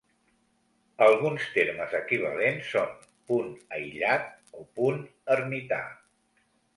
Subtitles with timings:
[1.07, 2.95] Alguns termes equivalents són
[3.31, 5.05] "punt aïllat" o "punt
[5.37, 5.79] ermità".